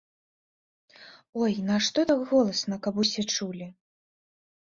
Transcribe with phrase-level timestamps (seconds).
[1.41, 3.67] Ой, нашто так голасна, каб усе чулі.